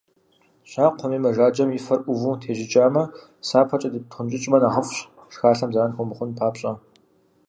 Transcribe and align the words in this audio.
Щӏакхъуэм 0.69 1.11
е 1.17 1.19
мэжаджэм 1.25 1.69
и 1.77 1.79
фэр 1.85 1.99
ӏуву 2.05 2.39
тежьыкӏамэ, 2.41 3.03
сапэкӏэ 3.47 3.89
тептхъунщӏыкӏмэ 3.93 4.57
нэхъыфӏщ, 4.61 4.97
шхалъэм 5.33 5.71
зэран 5.73 5.93
хуэмыхъун 5.95 6.31
папщӏэ. 6.37 6.71